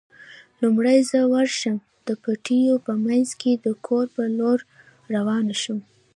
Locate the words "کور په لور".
3.87-4.59